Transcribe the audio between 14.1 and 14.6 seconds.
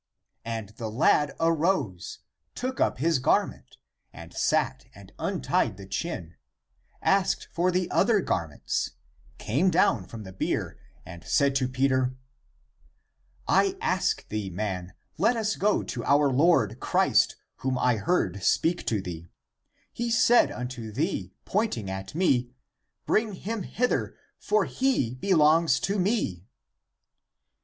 thee,